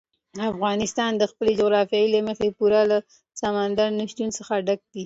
افغانستان 0.51 1.11
د 1.17 1.23
خپلې 1.31 1.51
جغرافیې 1.59 2.05
له 2.13 2.19
مخې 2.27 2.47
پوره 2.57 2.81
له 2.91 2.97
سمندر 3.41 3.87
نه 3.99 4.05
شتون 4.11 4.29
څخه 4.37 4.53
ډک 4.67 4.81
دی. 4.91 4.99